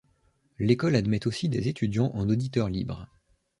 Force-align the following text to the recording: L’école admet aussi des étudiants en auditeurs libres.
L’école 0.57 0.95
admet 0.95 1.27
aussi 1.27 1.47
des 1.47 1.67
étudiants 1.67 2.09
en 2.15 2.27
auditeurs 2.27 2.69
libres. 2.69 3.07